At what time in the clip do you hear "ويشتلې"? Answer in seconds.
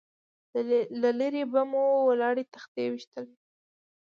2.89-3.35